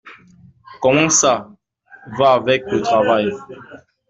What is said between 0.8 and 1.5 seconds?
Comment ça